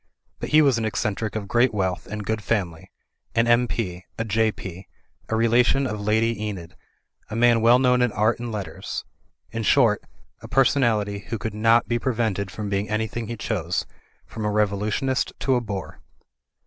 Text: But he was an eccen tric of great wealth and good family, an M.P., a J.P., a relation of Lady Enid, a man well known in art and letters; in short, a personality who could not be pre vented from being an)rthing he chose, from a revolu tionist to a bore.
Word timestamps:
But 0.39 0.49
he 0.49 0.63
was 0.63 0.79
an 0.79 0.83
eccen 0.83 1.15
tric 1.15 1.35
of 1.35 1.47
great 1.47 1.75
wealth 1.75 2.07
and 2.07 2.25
good 2.25 2.41
family, 2.43 2.89
an 3.35 3.45
M.P., 3.45 4.03
a 4.17 4.25
J.P., 4.25 4.87
a 5.29 5.35
relation 5.35 5.85
of 5.85 6.01
Lady 6.01 6.41
Enid, 6.43 6.75
a 7.29 7.35
man 7.35 7.61
well 7.61 7.77
known 7.77 8.01
in 8.01 8.11
art 8.13 8.39
and 8.39 8.51
letters; 8.51 9.05
in 9.51 9.61
short, 9.61 10.01
a 10.41 10.47
personality 10.47 11.19
who 11.29 11.37
could 11.37 11.53
not 11.53 11.87
be 11.87 11.99
pre 11.99 12.15
vented 12.15 12.49
from 12.49 12.67
being 12.67 12.87
an)rthing 12.89 13.27
he 13.27 13.37
chose, 13.37 13.85
from 14.25 14.43
a 14.43 14.49
revolu 14.49 14.87
tionist 14.89 15.33
to 15.37 15.53
a 15.53 15.61
bore. 15.61 16.01